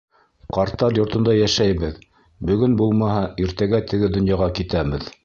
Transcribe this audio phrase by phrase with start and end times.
[0.55, 1.99] Ҡарттар йортонда йәшәйбеҙ,
[2.53, 5.07] бөгөн булмаһа, иртәгә теге донъяға китәбеҙ.